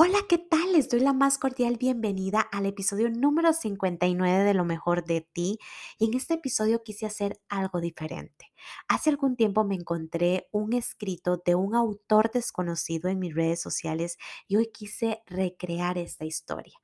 Hola, 0.00 0.18
¿qué 0.28 0.38
tal? 0.38 0.74
Les 0.74 0.88
doy 0.88 1.00
la 1.00 1.12
más 1.12 1.38
cordial 1.38 1.76
bienvenida 1.76 2.40
al 2.52 2.66
episodio 2.66 3.10
número 3.10 3.52
59 3.52 4.44
de 4.44 4.54
Lo 4.54 4.64
mejor 4.64 5.04
de 5.04 5.22
ti. 5.22 5.58
Y 5.98 6.06
en 6.06 6.14
este 6.14 6.34
episodio 6.34 6.84
quise 6.84 7.04
hacer 7.04 7.40
algo 7.48 7.80
diferente. 7.80 8.52
Hace 8.88 9.10
algún 9.10 9.36
tiempo 9.36 9.64
me 9.64 9.74
encontré 9.74 10.48
un 10.52 10.72
escrito 10.72 11.42
de 11.44 11.54
un 11.54 11.74
autor 11.74 12.30
desconocido 12.30 13.08
en 13.08 13.18
mis 13.18 13.34
redes 13.34 13.60
sociales 13.60 14.18
y 14.46 14.56
hoy 14.56 14.70
quise 14.72 15.22
recrear 15.26 15.98
esta 15.98 16.24
historia, 16.24 16.78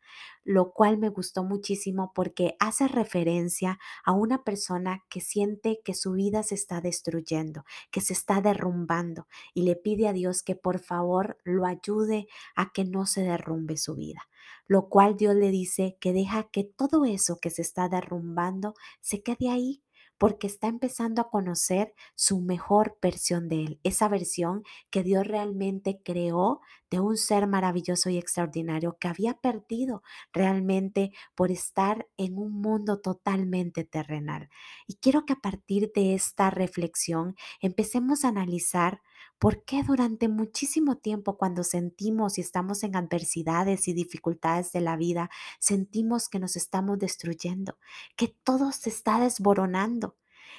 lo 0.45 0.73
cual 0.73 0.99
me 0.99 1.09
gustó 1.09 1.45
muchísimo 1.45 2.13
porque 2.15 2.57
hace 2.61 2.89
referencia 2.89 3.79
a 4.05 4.13
una 4.13 4.45
persona 4.45 5.05
que 5.09 5.21
siente 5.21 5.81
que 5.85 5.95
su 5.95 6.13
vida 6.13 6.43
se 6.43 6.55
está 6.55 6.81
destruyendo, 6.81 7.65
que 7.91 8.01
se 8.01 8.13
está 8.13 8.41
derrumbando 8.41 9.27
y 9.55 9.63
le 9.63 9.77
pide 9.77 10.09
a 10.09 10.13
Dios 10.13 10.43
que 10.43 10.57
por 10.57 10.79
favor 10.81 11.39
lo 11.45 11.67
ayude 11.67 12.27
a 12.55 12.73
que 12.73 12.85
no 12.85 13.07
se 13.07 13.23
derrumbe 13.23 13.77
su 13.77 13.95
vida 13.95 14.29
lo 14.67 14.89
cual 14.89 15.17
Dios 15.17 15.35
le 15.35 15.51
dice 15.51 15.97
que 16.01 16.13
deja 16.13 16.45
que 16.45 16.65
todo 16.65 17.05
eso 17.05 17.39
que 17.41 17.51
se 17.51 17.63
está 17.63 17.89
derrumbando 17.89 18.75
se 19.01 19.23
quede 19.23 19.51
ahí 19.51 19.83
porque 20.19 20.47
está 20.47 20.69
empezando 20.69 21.21
a 21.23 21.29
conocer 21.31 21.95
su 22.15 22.41
mejor 22.41 22.99
versión 23.03 23.49
de 23.49 23.65
él, 23.65 23.81
esa 23.83 24.09
versión 24.09 24.63
que 24.91 25.03
Dios 25.03 25.27
realmente 25.27 26.01
creó 26.05 26.61
de 26.91 27.01
un 27.01 27.17
ser 27.17 27.47
maravilloso 27.47 28.11
y 28.11 28.19
extraordinario 28.19 28.97
que 29.01 29.09
había 29.09 29.35
perdido 29.35 30.03
realmente 30.33 31.13
por 31.35 31.51
estar 31.51 32.07
en 32.17 32.39
un 32.39 32.61
mundo 32.61 33.01
totalmente 33.01 33.85
terrenal. 33.85 34.49
Y 34.87 34.97
quiero 34.97 35.25
que 35.27 35.33
a 35.35 35.41
partir 35.41 35.91
de 35.95 36.15
esta 36.15 36.51
reflexión 36.51 37.35
empecemos 37.61 38.25
a 38.25 38.29
analizar 38.29 39.03
¿Por 39.39 39.65
qué 39.65 39.83
durante 39.83 40.29
muchísimo 40.29 40.97
tiempo 40.97 41.37
cuando 41.37 41.65
sentimos 41.65 42.39
y 42.39 42.41
estamos 42.41 42.83
en 42.83 42.97
adversidades 42.97 43.89
y 43.89 43.93
dificultades 43.93 44.73
de 44.73 44.81
la 44.81 44.97
vida, 44.97 45.31
sentimos 45.61 46.29
que 46.29 46.39
nos 46.39 46.57
estamos 46.57 46.99
destruyendo, 46.99 47.79
que 48.17 48.29
todo 48.29 48.73
se 48.73 48.91
está 48.91 49.21
desboronando? 49.21 50.17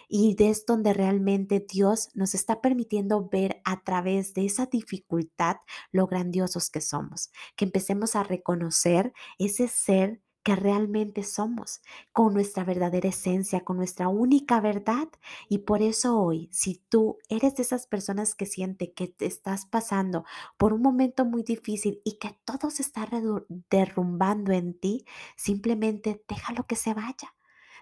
Y 0.07 0.35
es 0.39 0.65
donde 0.65 0.93
realmente 0.93 1.65
Dios 1.67 2.09
nos 2.13 2.35
está 2.35 2.61
permitiendo 2.61 3.27
ver 3.27 3.61
a 3.65 3.81
través 3.83 4.33
de 4.33 4.45
esa 4.45 4.67
dificultad 4.67 5.57
lo 5.91 6.07
grandiosos 6.07 6.69
que 6.69 6.81
somos, 6.81 7.31
que 7.55 7.65
empecemos 7.65 8.15
a 8.15 8.23
reconocer 8.23 9.13
ese 9.39 9.67
ser 9.67 10.21
que 10.45 10.55
realmente 10.55 11.23
somos, 11.23 11.81
con 12.13 12.35
nuestra 12.35 12.63
verdadera 12.63 13.09
esencia, 13.09 13.65
con 13.65 13.77
nuestra 13.77 14.09
única 14.09 14.61
verdad. 14.61 15.09
Y 15.49 15.59
por 15.59 15.81
eso 15.81 16.19
hoy, 16.21 16.49
si 16.51 16.75
tú 16.87 17.17
eres 17.29 17.55
de 17.55 17.63
esas 17.63 17.87
personas 17.87 18.35
que 18.35 18.45
siente 18.45 18.93
que 18.93 19.07
te 19.07 19.25
estás 19.25 19.65
pasando 19.65 20.23
por 20.57 20.71
un 20.71 20.83
momento 20.83 21.25
muy 21.25 21.41
difícil 21.41 21.99
y 22.05 22.19
que 22.19 22.37
todo 22.45 22.69
se 22.69 22.83
está 22.83 23.09
derrumbando 23.71 24.51
en 24.53 24.79
ti, 24.79 25.05
simplemente 25.35 26.23
déjalo 26.29 26.67
que 26.67 26.75
se 26.75 26.93
vaya. 26.93 27.33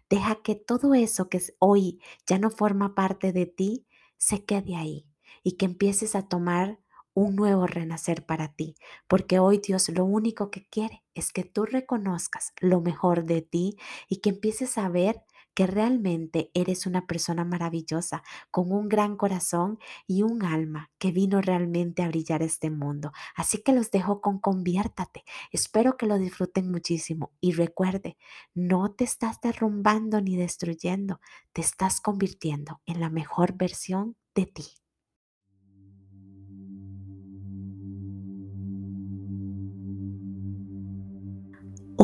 Deja 0.10 0.36
que 0.44 0.56
todo 0.56 0.94
eso 0.94 1.30
que 1.30 1.42
hoy 1.60 2.02
ya 2.26 2.40
no 2.40 2.50
forma 2.50 2.96
parte 2.96 3.34
de 3.34 3.46
ti 3.46 3.88
se 4.18 4.46
quede 4.46 4.76
ahí 4.78 5.08
y 5.44 5.54
que 5.58 5.66
empieces 5.66 6.16
a 6.16 6.28
tomar 6.30 6.80
un 7.14 7.36
nuevo 7.36 7.68
renacer 7.68 8.26
para 8.26 8.54
ti, 8.54 8.76
porque 9.08 9.40
hoy 9.40 9.60
Dios 9.60 9.90
lo 9.90 10.06
único 10.06 10.50
que 10.52 10.66
quiere 10.70 11.04
es 11.14 11.32
que 11.32 11.44
tú 11.44 11.66
reconozcas 11.66 12.54
lo 12.60 12.82
mejor 12.82 13.26
de 13.26 13.42
ti 13.42 13.78
y 14.10 14.18
que 14.18 14.30
empieces 14.32 14.78
a 14.78 14.90
ver 14.90 15.24
que 15.54 15.68
realmente 15.68 16.50
eres 16.54 16.86
una 16.86 17.06
persona 17.06 17.46
maravillosa, 17.46 18.24
con 18.52 18.72
un 18.72 18.90
gran 18.90 19.18
corazón 19.18 19.80
y 20.08 20.24
un 20.24 20.44
alma 20.44 20.92
que 20.98 21.12
vino 21.12 21.42
realmente 21.42 22.02
a 22.04 22.08
brillar 22.08 22.42
este 22.42 22.70
mundo. 22.70 23.12
Así 23.36 23.62
que 23.62 23.74
los 23.74 23.92
dejo 23.92 24.22
con 24.22 24.40
conviértate. 24.40 25.24
Espero 25.52 25.98
que 25.98 26.08
lo 26.08 26.18
disfruten 26.18 26.72
muchísimo 26.72 27.32
y 27.40 27.52
recuerde, 27.54 28.18
no 28.54 28.92
te 28.94 29.04
estás 29.04 29.42
derrumbando 29.42 30.22
ni 30.22 30.36
destruyendo, 30.36 31.20
te 31.52 31.62
estás 31.62 32.02
convirtiendo 32.02 32.82
en 32.86 33.00
la 33.00 33.10
mejor 33.10 33.54
versión 33.56 34.16
de 34.36 34.46
ti. 34.48 34.83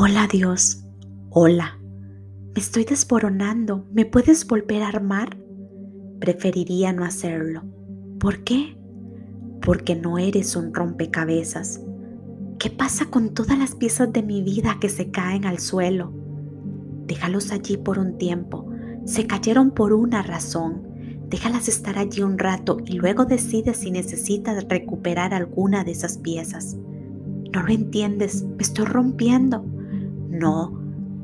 Hola 0.02 0.30
Dios, 0.32 0.82
hola, 1.30 1.78
me 1.82 2.62
estoy 2.62 2.86
desboronando, 2.86 3.86
¿me 3.92 4.06
puedes 4.06 4.48
volver 4.48 4.82
a 4.82 4.88
armar? 4.88 5.36
Preferiría 6.22 6.94
no 6.94 7.04
hacerlo. 7.04 7.64
¿Por 8.18 8.46
qué? 8.46 8.78
Porque 9.62 9.98
no 9.98 10.18
eres 10.18 10.56
un 10.56 10.74
rompecabezas. 10.74 11.82
¿Qué 12.59 12.70
pasa 12.70 13.08
con 13.08 13.34
todas 13.34 13.59
las 13.59 13.76
piezas 13.76 14.14
de 14.14 14.24
mi 14.24 14.42
vida 14.42 14.78
que 14.80 14.88
se 14.88 15.12
caen 15.12 15.44
al 15.44 15.59
suelo? 15.59 16.14
Déjalos 17.06 17.52
allí 17.52 17.76
por 17.76 18.00
un 18.00 18.18
tiempo. 18.18 18.72
Se 19.04 19.28
cayeron 19.28 19.72
por 19.72 19.92
una 19.92 20.24
razón. 20.24 20.82
Déjalas 21.28 21.68
estar 21.68 22.00
allí 22.00 22.22
un 22.22 22.40
rato 22.40 22.78
y 22.86 22.94
luego 22.94 23.26
decides 23.26 23.76
si 23.76 23.92
necesitas 23.92 24.64
recuperar 24.70 25.34
alguna 25.34 25.84
de 25.84 25.92
esas 25.92 26.20
piezas. 26.20 26.78
No 27.54 27.64
lo 27.64 27.74
entiendes, 27.74 28.44
me 28.44 28.64
estoy 28.64 28.86
rompiendo. 28.86 29.66
No, 30.29 30.79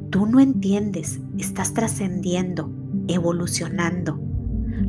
tú 0.10 0.26
no 0.26 0.40
entiendes, 0.40 1.20
estás 1.38 1.74
trascendiendo, 1.74 2.72
evolucionando. 3.08 4.20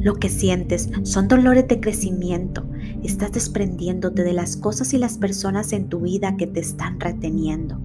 Lo 0.00 0.14
que 0.14 0.30
sientes 0.30 0.88
son 1.02 1.28
dolores 1.28 1.68
de 1.68 1.80
crecimiento, 1.80 2.66
estás 3.02 3.32
desprendiéndote 3.32 4.24
de 4.24 4.32
las 4.32 4.56
cosas 4.56 4.94
y 4.94 4.98
las 4.98 5.18
personas 5.18 5.72
en 5.72 5.88
tu 5.88 6.00
vida 6.00 6.36
que 6.38 6.46
te 6.46 6.60
están 6.60 6.98
reteniendo. 6.98 7.78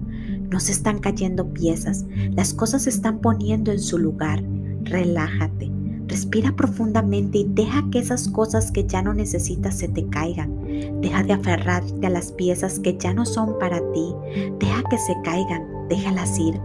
No 0.50 0.58
se 0.58 0.72
están 0.72 1.00
cayendo 1.00 1.52
piezas, 1.52 2.06
las 2.30 2.54
cosas 2.54 2.82
se 2.82 2.90
están 2.90 3.20
poniendo 3.20 3.70
en 3.72 3.80
su 3.80 3.98
lugar. 3.98 4.42
Relájate, 4.84 5.70
respira 6.06 6.56
profundamente 6.56 7.38
y 7.38 7.46
deja 7.48 7.88
que 7.90 7.98
esas 7.98 8.28
cosas 8.28 8.72
que 8.72 8.86
ya 8.86 9.02
no 9.02 9.12
necesitas 9.12 9.78
se 9.78 9.88
te 9.88 10.06
caigan. 10.06 11.00
Deja 11.02 11.22
de 11.22 11.34
aferrarte 11.34 12.06
a 12.06 12.10
las 12.10 12.32
piezas 12.32 12.80
que 12.80 12.96
ya 12.96 13.12
no 13.12 13.26
son 13.26 13.58
para 13.58 13.80
ti. 13.92 14.14
Deja 14.58 14.82
que 14.88 14.98
se 14.98 15.14
caigan 15.24 15.71
déjalas 15.88 16.38
ir. 16.38 16.60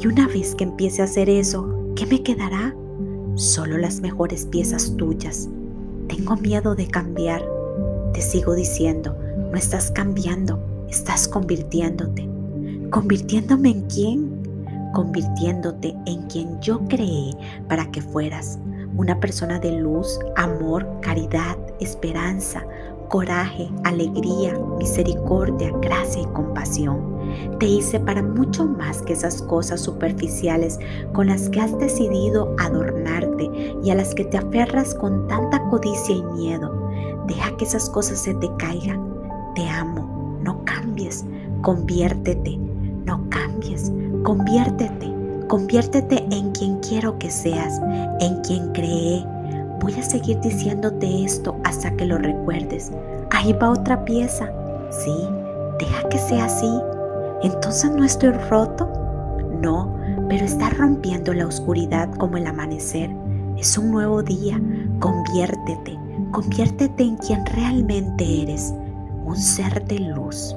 Y 0.00 0.06
una 0.06 0.26
vez 0.28 0.54
que 0.54 0.64
empiece 0.64 1.02
a 1.02 1.06
hacer 1.06 1.28
eso, 1.28 1.92
¿qué 1.96 2.06
me 2.06 2.22
quedará? 2.22 2.74
Solo 3.34 3.78
las 3.78 4.00
mejores 4.00 4.46
piezas 4.46 4.96
tuyas. 4.96 5.48
Tengo 6.08 6.36
miedo 6.36 6.74
de 6.74 6.86
cambiar. 6.86 7.44
Te 8.12 8.22
sigo 8.22 8.54
diciendo, 8.54 9.16
no 9.50 9.56
estás 9.56 9.90
cambiando, 9.90 10.58
estás 10.88 11.28
convirtiéndote. 11.28 12.28
¿Convirtiéndome 12.90 13.70
en 13.70 13.82
quién? 13.82 14.42
Convirtiéndote 14.94 15.94
en 16.06 16.22
quien 16.28 16.60
yo 16.60 16.80
creé 16.88 17.32
para 17.68 17.90
que 17.90 18.00
fueras. 18.00 18.58
Una 18.96 19.20
persona 19.20 19.58
de 19.58 19.72
luz, 19.72 20.18
amor, 20.36 20.88
caridad, 21.02 21.56
esperanza, 21.80 22.64
coraje, 23.08 23.68
alegría, 23.84 24.58
misericordia, 24.78 25.72
gracia 25.82 26.22
y 26.22 26.26
compasión. 26.26 27.17
Te 27.58 27.66
hice 27.66 27.98
para 28.00 28.22
mucho 28.22 28.64
más 28.64 29.02
que 29.02 29.12
esas 29.12 29.42
cosas 29.42 29.80
superficiales 29.80 30.78
con 31.12 31.26
las 31.26 31.48
que 31.48 31.60
has 31.60 31.76
decidido 31.78 32.54
adornarte 32.58 33.50
y 33.82 33.90
a 33.90 33.94
las 33.94 34.14
que 34.14 34.24
te 34.24 34.38
aferras 34.38 34.94
con 34.94 35.26
tanta 35.26 35.62
codicia 35.68 36.14
y 36.14 36.22
miedo. 36.22 36.72
Deja 37.26 37.56
que 37.56 37.64
esas 37.64 37.90
cosas 37.90 38.18
se 38.18 38.34
te 38.34 38.48
caigan. 38.58 39.06
Te 39.54 39.68
amo, 39.68 40.38
no 40.42 40.64
cambies, 40.64 41.24
conviértete, 41.62 42.56
no 43.04 43.28
cambies, 43.28 43.92
conviértete, 44.22 45.12
conviértete 45.48 46.24
en 46.30 46.52
quien 46.52 46.78
quiero 46.78 47.18
que 47.18 47.30
seas, 47.30 47.80
en 48.20 48.40
quien 48.42 48.72
creé. 48.72 49.24
Voy 49.80 49.94
a 49.94 50.02
seguir 50.02 50.40
diciéndote 50.40 51.24
esto 51.24 51.56
hasta 51.64 51.94
que 51.96 52.06
lo 52.06 52.18
recuerdes. 52.18 52.92
Ahí 53.30 53.52
va 53.52 53.70
otra 53.70 54.04
pieza. 54.04 54.50
Sí, 54.90 55.14
deja 55.78 56.08
que 56.08 56.18
sea 56.18 56.46
así. 56.46 56.70
Entonces 57.42 57.90
no 57.90 58.04
estoy 58.04 58.30
roto. 58.30 58.88
No, 59.62 59.96
pero 60.28 60.44
está 60.44 60.70
rompiendo 60.70 61.32
la 61.32 61.46
oscuridad 61.46 62.12
como 62.14 62.36
el 62.36 62.46
amanecer. 62.46 63.10
Es 63.56 63.76
un 63.76 63.90
nuevo 63.90 64.22
día. 64.22 64.60
Conviértete, 65.00 65.98
conviértete 66.30 67.02
en 67.02 67.16
quien 67.16 67.44
realmente 67.46 68.42
eres, 68.42 68.72
un 69.24 69.36
ser 69.36 69.84
de 69.86 69.98
luz. 69.98 70.56